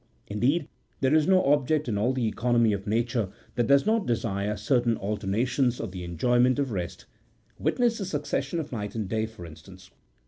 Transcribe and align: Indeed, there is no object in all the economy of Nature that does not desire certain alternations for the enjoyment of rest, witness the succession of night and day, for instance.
Indeed, 0.25 0.67
there 1.01 1.13
is 1.13 1.27
no 1.27 1.43
object 1.45 1.87
in 1.87 1.95
all 1.95 2.11
the 2.11 2.27
economy 2.27 2.73
of 2.73 2.87
Nature 2.87 3.29
that 3.53 3.67
does 3.67 3.85
not 3.85 4.07
desire 4.07 4.57
certain 4.57 4.97
alternations 4.97 5.77
for 5.77 5.85
the 5.85 6.03
enjoyment 6.03 6.57
of 6.57 6.71
rest, 6.71 7.05
witness 7.59 7.99
the 7.99 8.05
succession 8.05 8.59
of 8.59 8.71
night 8.71 8.95
and 8.95 9.07
day, 9.07 9.27
for 9.27 9.45
instance. 9.45 9.91